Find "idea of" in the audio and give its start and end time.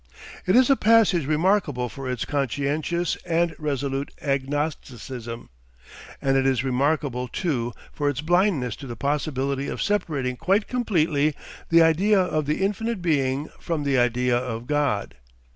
11.83-12.47, 13.99-14.65